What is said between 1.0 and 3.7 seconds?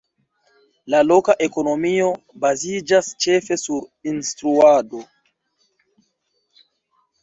loka ekonomio baziĝas ĉefe